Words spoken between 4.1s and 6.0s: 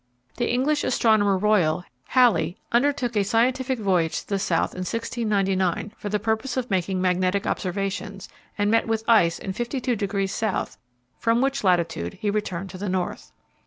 to the South in 1699